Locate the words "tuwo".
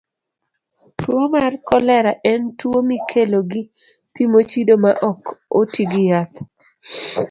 0.97-1.23, 2.59-2.79